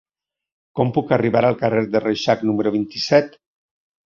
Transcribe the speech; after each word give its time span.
Com 0.79 0.93
puc 0.95 1.13
arribar 1.17 1.43
al 1.51 1.57
carrer 1.59 1.83
de 1.97 2.01
Reixac 2.07 2.43
número 2.53 2.73
vint-i-set? 2.79 3.39